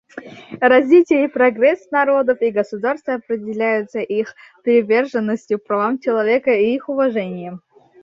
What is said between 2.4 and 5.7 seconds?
и государств определяются их приверженностью